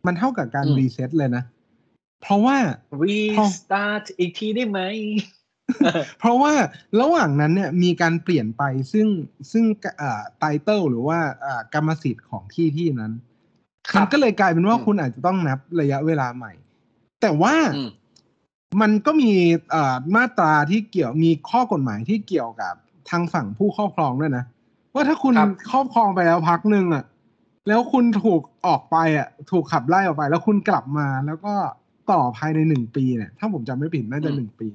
[0.07, 1.45] มันเท่ากับการอืมรีเซ็ตเลยนะ
[2.23, 2.57] เพราะว่า
[3.03, 4.81] restart อีกทีได้ไหม
[6.19, 6.53] เพราะว่า
[7.01, 9.07] ระหว่างนั้นเนี่ยมีการเปลี่ยนไปซึ่ง
[9.53, 9.65] ซึ่ง
[10.39, 13.13] ไตเติลหรือว่าอ่ากรรมสิทธิ์ของที่ที่นั้น
[13.91, 16.53] ครับมันก็เลยกลายเป็นว่าอืมคุณอาจจะต้องนับระยะเวลาใหม่
[17.23, 17.91] แต่ว่าอืม
[18.81, 19.33] มันก็มี
[19.75, 22.75] อ่ามาตราที่เกี่ยวมีข้อกฎหมายที่เกี่ยวกับ
[23.11, 24.45] ทางฝั่งผู้ครอบครองด้วยนะ
[24.95, 27.05] ว่าถ้าคุณครับครอบครองไปแล้วพักหนึ่งอะ
[27.69, 31.55] แล้วคุณถูกออกไปอะ ถูกขับไล่ออกไป แล้วคุณกลับมา แล้วก็
[32.11, 34.69] ต่อภายในหนึ่งปีเนี่ยถ้าผมจำไม่ผิดน่าจะหนึ่งปี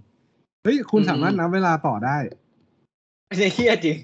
[0.64, 2.18] เฮ้ยคุณสามารถนับเวลาต่อได้
[3.28, 3.98] ไม่ใช่เฮียจริง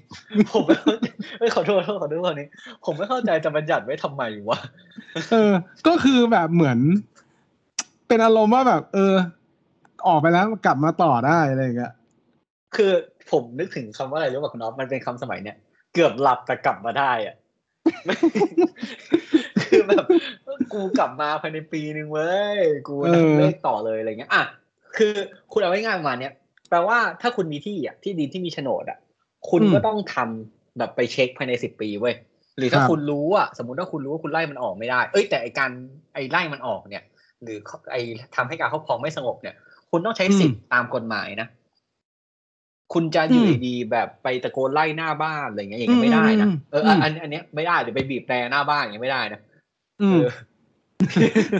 [0.51, 1.05] ผมไม่เข้าใจ
[1.39, 2.47] เอ้ยขอโทษขอโทษขอโทษคนนี้
[2.85, 4.59] ผมไม่เข้าใจจะบัญญัติไว้ทำไมวะ
[5.31, 5.51] เออ
[5.87, 6.79] ก็คือแบบเหมือน
[8.07, 9.13] เป็นอารมณ์ว่าแบบ เออ
[10.07, 11.93] ออกไปแล้วกลับมาต่อได้อะไรอย่างเงี้ย
[12.75, 12.91] คือ
[13.31, 15.57] ผมนึกถึงคำว่าอะไรรู้ป่ะคุณอ๊อฟมันเป็นคำสมัยเนี้ย
[15.93, 17.35] เกือบหลับแต่กลับมาได้อะ
[19.61, 20.05] คือแบบ
[20.73, 24.43] กูกลับมาภายในปีหนึ่งเว้ย กูเออเลขต่อเลยอะไรเงี้ยอะ
[24.97, 25.13] คือ
[25.51, 26.33] คุณเอาไว้ง่ายประมาณเนี้ย
[26.69, 28.99] แปลว่าถ้าคุณมีที่อะที่ดินที่มีโฉนดอะ
[29.49, 32.15] คุณก็ต้องทำแบบไปเช็คภายในสิบปีเว้ย
[32.57, 35.71] หรือถ้าคุณรู้อะสมมติว่าคุณรู้ว่าคุณไล่มันออกไม่ได้ เอ้ยแต่ไอการ
[36.13, 37.03] ไอไล่มันออกเนี่ย
[37.43, 37.57] หรือ
[37.91, 37.95] ไอ
[38.35, 39.55] ทำให้การครอบครองไม่สงบเนี่ย
[39.91, 41.47] คุณต้องใช้สิทธิ์ตามกฎหมายนะ
[42.93, 49.41] คุณจะอยู่ดีๆแบบไปตะโกนไล่หน้าบ้านอะไรเงี้ยอย่างเงี้ยไม่ได้นะเอออันอันอันเนี้ยไม่ได้เดี๋ยวไปบีบแตรหน้าบ้านอย่างเงี้ยไม่ได้นะ
[50.01, 50.29] อืมเออ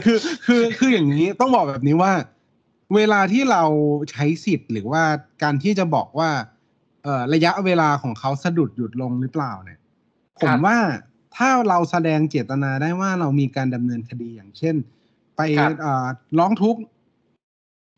[0.06, 2.12] คือคือคืออย่างนี้ต้องบอกแบบนี้ว่า
[2.94, 3.62] เวลาที่เรา
[4.10, 5.02] ใช้สิทธิ์หรือว่า
[5.42, 6.30] การที่จะบอกว่า
[7.02, 9.80] เอ่อระยะเวลาของเขาสะดุดหยุดลงหรือเปล่าเนี่ย
[10.40, 10.78] ผมว่า
[11.36, 14.74] ถ้าเราแสดงเจตนาได้ว่าเรามีการดำเนินคดีอย่างเช่น
[15.36, 16.06] ไปครับเอ่อ
[16.38, 16.80] ร้องทุกข์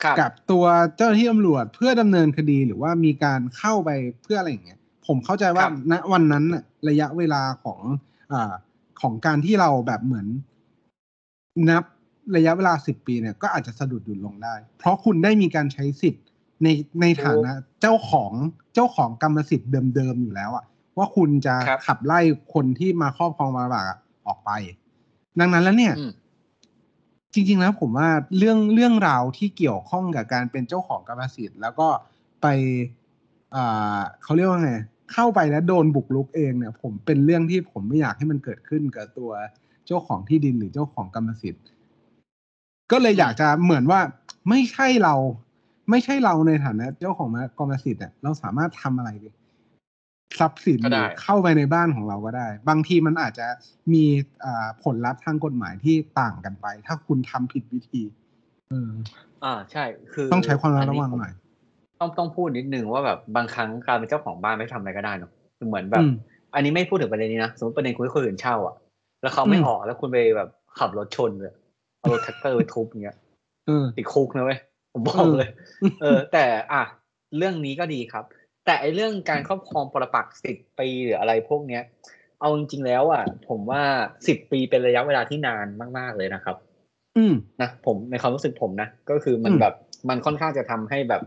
[0.02, 0.64] ครับกับตัว
[0.96, 3.90] เจ้าหน้าที่ตำรวจเพื่อดำเนินคดีหรือว่ามีการเข้าไป
[4.22, 7.80] เพื่ออะไรอย่างเงี้ย ผมเข้าใจว่าครับณวันนั้นน่ะระยะเวลาของ
[8.32, 8.52] อ่า
[9.00, 10.26] ของการที่เราแบบเหมือน
[11.70, 11.84] นับ
[12.36, 16.24] ระยะเวลาสิบปีเนี่ยก็อาจจะสะดุดหยุดลงได้ เพราะคุณได้มีการใช้สิทธิ์
[16.62, 16.68] ใน
[17.00, 18.32] ในฐานะเจ้าของ
[18.74, 20.64] เจ้าของกรรมสิทธิ์เดิมๆอยู่แล้วอะ
[20.98, 22.20] ว่าคุณจะครับขับไล่
[22.54, 24.50] คนที่มาครอบครองมาบากอะออกไป
[25.40, 26.12] ดังนั้นแล้วเนี่ยอืม
[27.32, 31.88] จริง ๆ แล้วผมว่าเรื่องเรื่องราวที่เกี่ยวข้องกับการเป็นเจ้าของกรรมสิทธิ์ แล้วก็
[32.42, 32.46] ไป
[33.54, 34.72] อ่าเขาเรียกว่าไง
[35.12, 39.30] เข้าไปแล้วโดนบุกรุกเองเนี่ย ผมเป็นเรื่องที่ผมไม่อยากให้มันเกิดขึ้นกับตัว
[39.86, 41.64] เจ้าของที่ดินหรือเจ้าของกรรมสิทธิ์
[42.92, 44.00] ก็เลยอยากจะเหมือนว่า
[44.48, 45.14] ไม่ใช่เรา
[45.90, 49.10] ไม่ใช่เราในฐานะเจ้าของกรรมสิทธิ์เนี่ยเราสามารถทำอะไร
[50.40, 53.46] ทรัพย์สินก็หได้รือเข้าไปในบ้านของเราก็ได้ บางทีมันอาจจะ
[53.92, 54.04] มี
[54.44, 58.02] อ่าผลลัพธ์ทางกฎหมายที่ต่างกันไป ถ้าคุณทำผิดวิธี
[58.70, 58.90] เออ
[59.44, 61.32] อ่าใช่ คือต้องใช้ความระมัดระวังหน่อย
[62.00, 66.12] ต้องต้องพูดนิดนึงว่าแบบบางครั้งการเป็นเจ้าของบ้านไม่ทำอะไรก็ได้เนอะคือเหมือนแบบอืม
[66.54, 68.74] อันนี้ไม่พูดถึงประเด็นนี้นะสมมติประเด็นคุณให้คนอื่นเช่าอะ
[69.22, 70.48] แล้วเขาไม่อืมออกแล้วคุณไปแบบ
[70.78, 71.52] ขับรถชนเลย
[71.98, 73.16] เอารถแทรกเตอร์ไปทุบอย่างเงี้ย
[73.66, 74.58] เออติดคุกนะเว้ย
[74.92, 75.50] ผมบอกเลย
[76.00, 76.82] เออ แต่อะ
[77.36, 78.24] เรื่องนี้ก็ดีครับ
[78.64, 81.82] แต่ไอ้เรื่องการครอบครองปรปักษ์สิบปีหรืออะไรพวกเนี้ย
[82.40, 83.82] เอาจริงๆแล้วอะ ผมว่า
[84.28, 85.66] สิบปีเป็นระยะเวลาที่นาน
[85.98, 86.56] มาก ๆเลยนะครับ
[87.16, 89.74] อืมนะผมในความรู้สึกผมนะก็คือมันอืมแบบ
[90.08, 91.22] มันค่อนข้างจะทำให้แบบ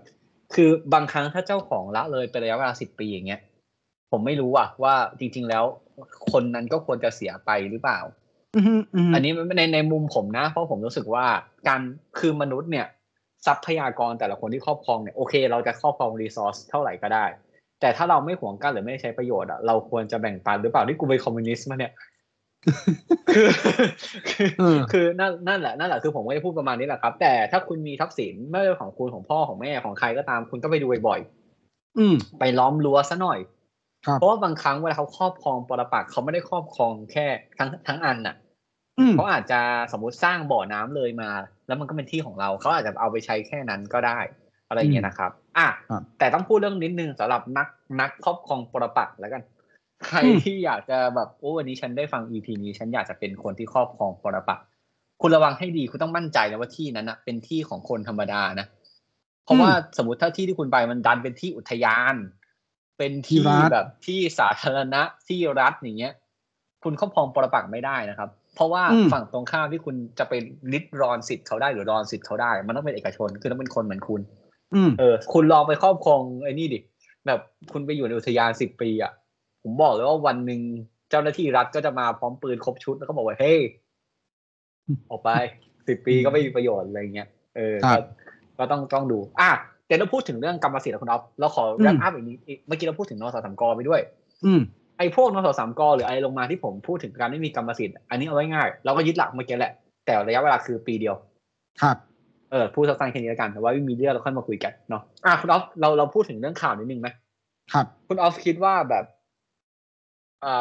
[0.56, 3.42] คือบางครั้งถ้าเจ้าของละเลยเป็นระยะเวลาสิบปีอย่างเงี้ย
[4.12, 5.64] ผมไม่รู้อะว่าจริง ๆแล้ว
[6.32, 8.00] คนนั้นก็ควรจะเสียไปหรือเปล่า
[8.56, 11.26] อืมอืมอันนี้ในในมุมผมนะ เพราะผมรู้สึกว่า
[11.68, 11.82] การ
[12.20, 12.88] คือมนุษย์เนี่ย
[13.46, 17.26] ทรัพยากรแต่ละคนที่ครอบครองเนี่ยโอเค เราจะครอบครองรีซอสเท่าไหร่ก็ได้
[17.82, 21.94] แต่ถ้าเราไม่หวงกันหรือไม่ได้ใช้ประโยชน์อะเราควรจะแบ่งปันหรือเปล่าที่กูเป็นคอมมิวนิสต์มาเนี่ย
[23.34, 23.48] คือ
[24.30, 31.20] คือเออคือนั่นนั่นแหละนั่นแหละคือผมก็จะพูดประมาณนี้แหละครับ แต่ถ้าคุณมีทรัพย์สินไม่ว่าของคุณของพ่อของแม่ของใครก็ตามคุณก็ไปดูบ่อย
[32.00, 33.61] อืมๆไปล้อมรั้วซะหน่อยครับ
[34.18, 37.26] เพราะว่าบางครั้งเวลาเขาครอบครองปรปักษ์เขาไม่ได้ครอบครองแค่
[37.58, 38.36] ทั้งทั้งอันน่ะ
[39.00, 39.60] อืมเขาอาจจะ
[39.92, 41.30] สมมุติสร้างบ่อน้ำเลยมา
[41.68, 44.20] แล้วมันก็เป็นที่ของเราเขาอาจจะเอาไปใช้แค่นั้นก็ได้
[44.68, 47.68] อะไรอย่างเงี้ยนะครับ อะครับแต่ต้องพูดเรื่องนิดนึงสำหรับนัก
[48.00, 49.42] นักครอบครองปรปักษ์แล้วกัน
[50.08, 54.66] ใครอืมที่อยากจะแบบโอ้วันนี้ฉันได้ฟัง EP นี้ฉันอยากจะเป็นคนที่ครอบครองปรปักษ์
[55.22, 58.68] คุณระวังให้ดีคุณต้องมั่นใจนะว่าที่นั้นนะเป็นที่ของคนธรรมดานะ
[59.44, 62.16] เพราะว่าสมมติถ้าที่ที่คุณไปมันดันเป็นที่อุทยาน
[63.02, 66.14] เป็นที่ที่รัฐแบบที่สาธารณะที่รัฐอย่างเงี้ย
[66.84, 70.34] คุณครอบครองปรปักษ์ไม่ได้นะครับ เพราะว่าอืมฝั่งตรงข้ามที่คุณจะไป
[70.74, 74.22] ริดรอนสิทธิ์เขาได้หรือรอนสิทธิ์เขาได้ มันต้องเป็นเอกชนคือต้องเป็นคนเหมือนคุณ
[74.76, 76.80] อืมเออ คุณลองไปครอบครองไอ้นี่ดิ
[77.28, 77.40] แบบ
[77.72, 79.12] คุณไปอยู่ในอุทยานสิบปีอะ
[79.64, 80.62] ผมบอกเลยว่าวันหนึ่ง
[81.10, 83.60] เจ้าหน้าที่รัฐก็จะมาพร้อมปืนครบชุดแล้วก็บอกว่าเฮ้ย
[85.10, 85.30] ออกไป
[85.88, 88.06] สิบปีก็ไม่มีประโยชน์อะไรเงี้ยเออครัก็บ
[88.58, 89.52] ก็ต้องต้องดู อะ
[89.92, 94.02] แต่เราพูดถึงเรื่องกรรมสิทธิ์ของคุณอ๊อฟเราขออืมแรปอัพอีกนิดอีกเมื่อกี้เราพูดถึงนสสามกไปด้วย
[94.46, 94.62] อืม
[94.98, 99.74] ไอ้พวกนสสามกหรืออะไรลงมาที่ผมพูดถึงการไม่มีกรรมสิทธิ์อันนี้เอาไว้ง่ายเราก็ยึดหลักเมื่อกี้แหละ
[100.06, 101.16] แต่ระยะเวลาคือปีเดียว
[101.82, 101.98] ครับ
[102.52, 107.08] เออพูดสั้นๆแค่นี้แล้วกันแต่ว่าไม่มีเรื่องเราค่อยมาคุยกันเนาะอะคุณออฟเราเราพูดถึงเรื่องข่าวนิดนึงไหม
[107.74, 109.06] ครับ คุณออฟคิดว่าแบบ
[110.42, 110.56] เอ่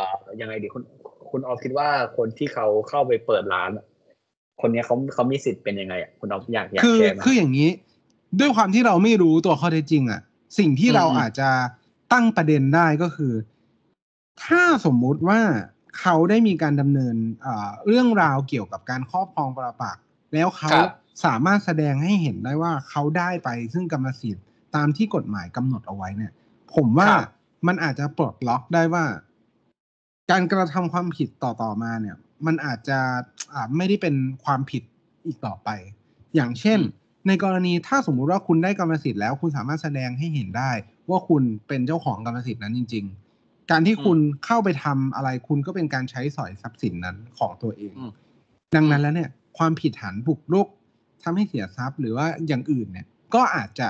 [0.00, 0.04] อ
[0.40, 0.82] ยังไงดีคุณ
[1.30, 3.84] คุณออฟคิดว่าคนที่เขาเข้าไปเปิดร้านอะ
[4.60, 7.70] คนเนี้ยเขาเขามีสิทธิ์เป็นยังไงอะคุณออฟอยากอยากคือแชร์ไหมคืออย่างนี้
[8.40, 10.20] ด้วยความที่เราไม่รู้ตัวข้อเท็จจริงอะ
[10.58, 11.50] สิ่งที่เราอืมอาจจะ
[12.12, 13.34] ตั้งประเด็นได้ก็คือ
[14.44, 15.40] ถ้าสมมุติว่า
[16.00, 20.02] เขาได้มีการดำเนินเอ่อเรื่องราวเกี่ยวกับการครอบครองปรปักษ์
[20.34, 20.88] แล้วเขาครับ
[21.24, 24.44] สามารถแสดงให้เห็นได้ว่าเขาได้ไปซึ่งกรรมสิทธิ์
[24.74, 26.32] ตามที่กฎหมายกำหนดเอาไว้เนี่ย
[26.74, 27.30] ผมว่าครับ
[27.66, 29.04] มันอาจจะปลดล็อกได้ว่า
[30.30, 32.98] การกระทำความผิดต่อต่อมาเนี่ย มันอาจจะ
[33.52, 34.82] อ่าไม่ได้เป็นความผิด
[35.26, 35.68] อีกต่อไป
[36.34, 36.80] อย่างเช่น
[37.26, 40.70] ในกรณีถ้าสมมุติว่าคุณได้กรรมสิทธิ์แล้ว คุณสามารถแสดงให้เห็นได้
[41.10, 43.04] ว่าคุณเป็นเจ้าของกรรมสิทธิ์นั้นจริง
[43.38, 48.10] ๆ การที่คุณเข้าไปทำอะไรคุณก็เป็นการใช้สอยทรัพย์สินนั้นของตัวเองอืม
[48.74, 50.68] ดังนั้นแล้วเนี่ย ความผิดฐานบุกรุก
[51.22, 53.88] ทำให้เสียทรัพย์ หรือว่าอย่างอื่นเนี่ย ก็อาจจะ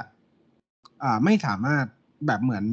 [1.03, 1.85] อ่าไม่สามารถ
[2.27, 2.65] แบบเหมือน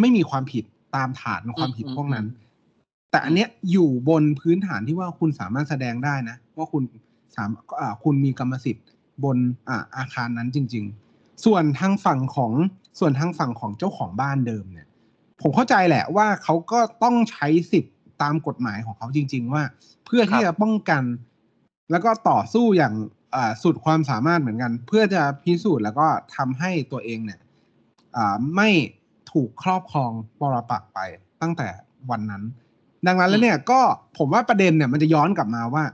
[0.00, 0.64] ไม่มีความผิด
[0.96, 2.26] ตามฐานความผิดพวกนั้น
[3.10, 6.82] แต่อันเนี้ยอยู่บนพื้นฐานที่ว่าคุณสามารถแสดงได้นะ ว่าคุณ
[7.36, 8.84] สามอ่าคุณมีกรรมสิทธิ์
[9.24, 12.52] บนอาอาคารนั้นจริง ๆ ส่วนทางฝั่งของ
[12.98, 14.86] ส่วนทางฝั่งของเจ้าของบ้านเดิมเนี่ย
[15.42, 19.62] ผมเข้าใจแหละว่าเขาก็ต้องใช้สิทธิ์ตามกฎหมายของเขาจริง ๆ ว่า
[20.06, 21.02] เพื่อที่จะป้องกัน
[21.90, 22.94] แล้วก็ต่อสู้อย่าง
[23.62, 26.06] สุดความสามารถเหมือนกัน เพื่อจะพิสูจน์แล้วก็
[26.36, 27.40] ทำให้ตัวเองเนี่ย
[28.56, 28.68] ไม่
[29.32, 30.98] ถูกครอบครองปรปักไป
[31.42, 31.68] ตั้งแต่
[32.10, 32.42] วันนั้น
[33.06, 33.80] ดังนั้นแล้วเนี่ยก็
[34.18, 35.84] ผมว่าประเด็นเนี่ยมันจะย้อนกลับมาว่า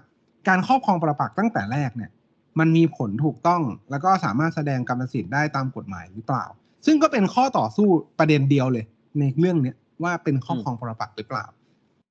[0.49, 2.11] การครอบครองปรปักตั้งแต่แรกเนี่ย
[2.59, 6.45] มันมีผลถูกต้อง แล้วก็สามารถแสดงกรรมสิทธิ์ได้ตามกฎหมายหรือเปล่า
[6.87, 7.89] ซึ่งก็เป็นข้อต่อสู้
[8.19, 8.85] ประเด็นเดียวเลย
[9.19, 11.45] ในเรื่องเนี้ยว่าเป็นครอบครองปรปักษ์หรือเปล่า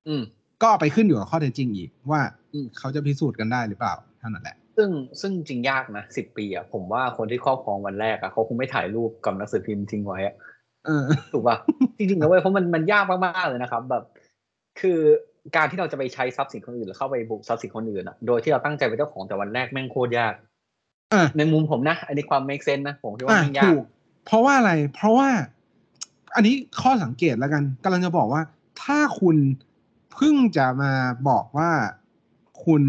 [0.08, 0.22] อืม
[0.62, 2.20] ก็ไปขึ้นอยู่กับข้อเท็จจริงอีกว่า
[2.52, 10.34] อืมเขาจะพิสูจน์กันได้หรือเปล่าเท่านั้นแหละ ซึ่งซึ่งจริงยากนะสิบปีอะผมว่าคนที่ครอบครองวันแรกอะเขาคงไม่ถ่ายรูปกับหนังสือพิมพ์ทิ้งไว้อะ
[10.86, 11.56] เออถูกป่ะ
[11.98, 14.04] จริงๆนะเว้ยเพราะมันมันยากมากๆเลยนะครับ แบบ
[14.80, 15.00] คือ
[15.56, 20.34] การที่เราจะไปใช้ทรัพย์สินคนอื่นหรือเข้าไปบุกทรัพย์สินคนอื่นอะโดยที่เราตั้งใจเป็นเจ้าของแต่วันแรกแม่งโคตรยาก
[21.14, 23.84] อะในมุมผมนะ อันนี้ความ make sense นะ ผมคิดว่าอะแม่งยากถูก
[24.26, 25.28] เพราะว่าอะไร เพราะว่า
[26.34, 28.42] อันนี้ข้อสังเกตแล้วกันกำลังจะบอกว่า
[28.82, 29.36] ถ้าคุณ
[30.14, 30.92] เพิ่งจะมา
[31.28, 31.70] บอกว่า
[32.64, 32.82] คุณ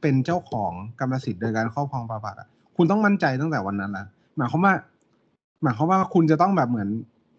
[0.00, 4.74] เป็นเจ้าของกรรมสิทธิ์โดยการครอบครองปรปักษ์อะคุณต้องมั่นใจตั้งแต่วันนั้นแล้วหมายความว่า
[5.62, 6.88] หมายความว่าคุณจะต้องแบบเหมือน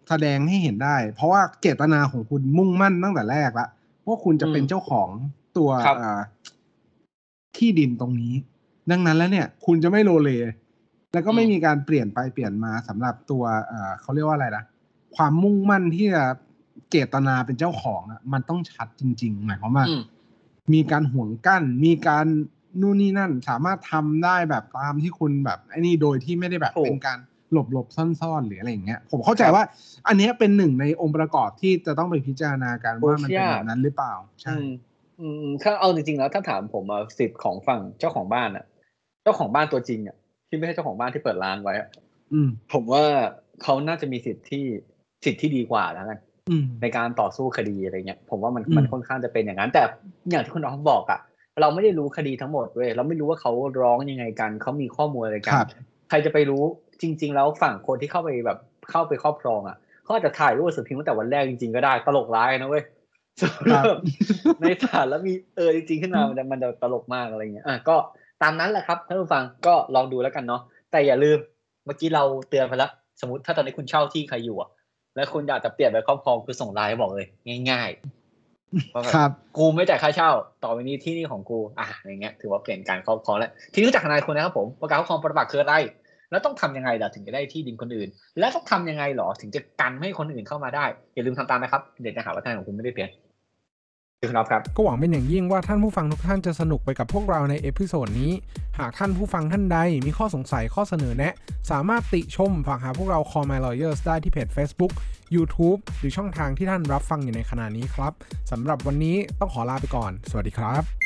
[0.08, 3.66] แสดงให้เห็นได้ เพราะว่าเจตนาของคุณมุ่งมั่นตั้งแต่แรกละ
[4.08, 5.08] ว่าคุณจะเป็นเจ้าของ
[5.56, 6.20] ตัวครับเอ่อ
[7.56, 8.34] ที่ดินตรงนี้
[8.90, 10.30] ดังนั้นแล้วเนี่ย คุณจะไม่โลเล
[11.14, 14.64] แล้วก็ไม่มีการเปลี่ยนไปเปลี่ยนมาสำหรับตัวเอ่อเขาเรียกว่าอะไรนะ
[15.16, 16.24] ความมุ่งมั่นที่จะ
[16.90, 20.02] เจตนาเป็นเจ้าของอะมันต้องชัดจริง ๆ หมายความว่าอืม
[20.74, 22.26] มีการห่วงกั้น มีการ
[22.80, 27.18] นู่นนี่นั่น สามารถทำได้แบบตามที่คุณแบบไอ้นี่โดยที่ไม่ได้แบบถูกเป็นการ
[27.52, 29.62] หลบหลบๆซ่อนๆหรืออะไรอย่างเงี้ยผมเข้าใจว่า
[30.08, 34.70] อันเนี้ยเป็นหนึ่งในองค์ประกอบที่จะต้องไปพิจารณากันว่ามันเป็นแบบนั้นหรือเปล่าใช่อืม
[35.20, 38.64] อืมถ้าเอาจริงๆแล้วถ้าถามผมอะสิทธิ์ของฝั่งเจ้าของบ้านอะ
[39.22, 40.16] เจ้าของบ้านตัวจริงอะ
[40.48, 41.88] ที่ไม่ใช่เจ้าของบ้านที่เปิดร้านไว้อะ
[42.32, 43.02] อืมผมว่า
[43.62, 44.64] เขาน่าจะมีสิทธิ์ที่
[45.24, 46.18] สิทธิ์ที่ดีกว่าแล้วกัน
[46.50, 49.82] อืมในการต่อสู้คดีอะไรเงี้ย ผมว่ามันอืมมันค่อนข้างจะเป็นอย่างนั้น แต่
[50.30, 51.20] อย่างที่คุณน้องบอกอะ
[51.60, 55.68] เราไม่ได้รู้คดีทั้งหมดเว้ยเราไม่รู้ว่าเขาร้องยังไงกันเขามีข้อมูลอะไรกัครับ
[56.08, 56.64] ใครจะไปรู้
[57.02, 58.58] จริง ๆ แล้วฝั่งคนที่เข้าไปแบบ
[58.90, 62.84] เข้าไปครอบครองอะเขาอาจจะถ่ายรูปสือพิมพ์ตั้งแต่วันแรกจริงๆก็ได้ตลกร้ายนะเว้ย
[63.72, 63.84] ครับ
[64.60, 67.96] ในศาลแล้วมีเออจริงๆขึ้นมามันจะมันจะตลกมากอะไรเงี้ยอะก็
[68.42, 71.38] ตามนั้นแหละครับท่านผู้ฟังก็ลองดูแล้วกันเนาะแต่อย่าลืม
[71.84, 74.70] เมื่อกี้เราเตือนไปแล้วสมมติถ้าตอนนี้คุณเช่าที่ใครอยู่อะ
[75.16, 77.26] แล้วคุณอยากจะเปลี่ยนไปครอบครองคือส่งไลน์บอกเลย
[77.70, 80.30] ง่ายๆว่าแบบครับ กูไม่จ่ายค่าเช่า
[80.64, 85.74] ต่อไปนี้ที่นี่ของกู อะอย่างเงี้ยถือว่าเปลี่ยนการครอบครองแล้วทีนี้รู้จักทนายคุณนะครับผมว่าการครอบครองปรปักษ์คืออะไร
[86.30, 88.08] แล้วต้องทำยังไงล่ะถึงจะได้ที่ดินคนอื่น
[88.38, 90.84] และต้องทำยังไงหรอถึงจะกันไม่ให้คนอื่นเข้ามาได้
[91.14, 93.10] อย่าลืมทำตามนะครับ เดี๋ยวจะหาว่าทนายของคุณไม่ได้เปลี่ยน
[94.20, 98.32] คุณครับก็หวังเป็นอย่างยิ่งว่าท่านผู้ฟังทุกท่านจะสนุกไปกับพวกเราใน episode นี้
[98.78, 101.34] หากท่านผู้ฟังท่านใดมีข้อสงสัยข้อเสนอแนะ
[101.70, 104.92] สามารถติชมฝากหาพวกเรา Call My Lawyers ได้ที่เพจ Facebook
[105.34, 108.12] YouTube หรือช่องทางที่ท่านรับฟังอยู่ในขณะนี้ครับ
[108.50, 111.05] สำหรับวันนี้ต้องขอลาไปก่อน สวัสดีครับ